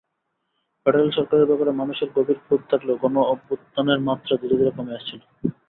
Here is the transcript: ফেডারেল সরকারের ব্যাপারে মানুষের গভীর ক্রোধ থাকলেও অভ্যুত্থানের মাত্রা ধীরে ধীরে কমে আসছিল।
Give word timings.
ফেডারেল 0.85 1.09
সরকারের 1.13 1.49
ব্যাপারে 1.49 1.71
মানুষের 1.81 2.09
গভীর 2.15 2.39
ক্রোধ 2.41 2.61
থাকলেও 2.71 2.97
অভ্যুত্থানের 3.25 3.99
মাত্রা 4.07 4.33
ধীরে 4.41 4.55
ধীরে 4.59 4.71
কমে 4.77 4.97
আসছিল। 4.97 5.19